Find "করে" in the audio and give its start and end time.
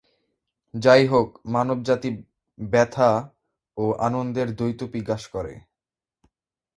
5.27-5.53